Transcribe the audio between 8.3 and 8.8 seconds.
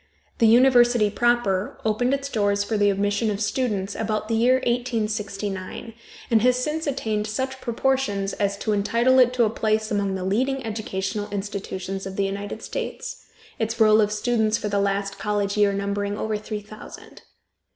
as to